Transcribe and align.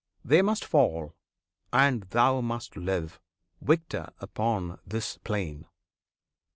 they 0.25 0.41
must 0.41 0.65
fall, 0.65 1.13
and 1.71 2.01
thou 2.09 2.41
must 2.41 2.75
live, 2.75 3.19
victor 3.61 4.09
upon 4.19 4.79
this 4.83 5.19
plain! 5.19 5.67